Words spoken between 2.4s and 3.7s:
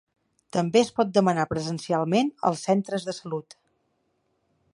als centres de salut.